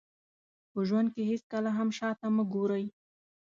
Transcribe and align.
په 0.71 0.79
ژوند 0.87 1.07
کې 1.13 1.27
هېڅکله 1.31 1.69
هم 1.77 1.89
شاته 1.97 2.27
مه 2.35 2.43
ګورئ. 2.53 2.85